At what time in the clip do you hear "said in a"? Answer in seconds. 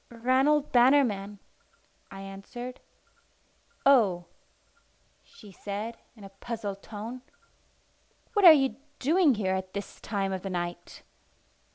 5.51-6.29